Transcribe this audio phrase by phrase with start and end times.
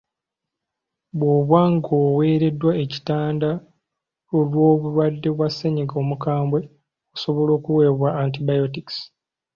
[1.17, 3.49] Bw’oba ng’oweereddwa ekitanda
[4.37, 6.59] olw’obulwadde bwa ssennyiga omukambwe,
[7.13, 8.97] osobola okuweebwa antibiotics.